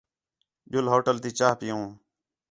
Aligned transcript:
جُل 0.71 0.85
ہوٹل 0.91 1.17
تی 1.23 1.29
چاہ 1.37 1.57
پِیؤں 1.59 1.87